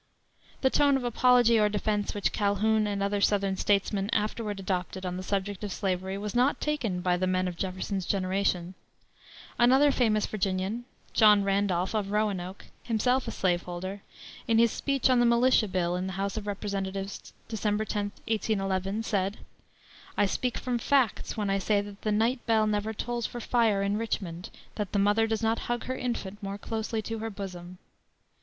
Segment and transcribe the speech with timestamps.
[0.61, 5.15] The tone of apology or defense which Calhoun and other southern statesmen afterward adopted on
[5.15, 8.73] the subject of slavery was not taken by the men of Jefferson's generation.
[9.59, 14.01] Another famous Virginian, John Randolph of Roanoke, himself a slaveholder,
[14.47, 19.03] in his speech on the militia bill in the House of Representatives, December 10, 1811,
[19.03, 19.37] said:
[20.17, 23.83] "I speak from facts when I say that the night bell never tolls for fire
[23.83, 27.77] in Richmond that the mother does not hug her infant more closely to her bosom."